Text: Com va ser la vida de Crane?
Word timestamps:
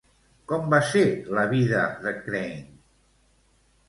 Com 0.51 0.63
va 0.73 0.77
ser 0.91 1.03
la 1.39 1.43
vida 1.51 1.83
de 2.05 2.13
Crane? 2.23 2.57